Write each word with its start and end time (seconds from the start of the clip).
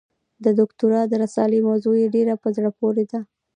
د 0.43 0.45
دوکتورا 0.59 1.01
د 1.07 1.13
رسالې 1.23 1.59
موضوع 1.67 1.95
یې 2.01 2.07
ډېره 2.15 2.33
په 2.43 2.47
زړه 2.55 2.69
پورې 2.79 3.03
ده. 3.11 3.19